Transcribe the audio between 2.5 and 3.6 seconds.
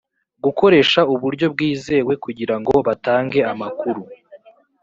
ngo batange